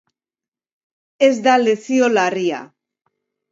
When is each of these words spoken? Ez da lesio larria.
Ez 1.27 1.37
da 1.49 1.55
lesio 1.65 2.11
larria. 2.17 2.65